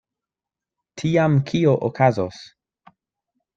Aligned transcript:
Tiam 1.01 1.37
kio 1.53 1.75
okazos? 1.91 2.43